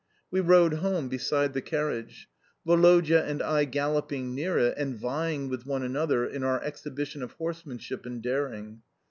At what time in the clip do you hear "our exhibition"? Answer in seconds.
6.43-7.21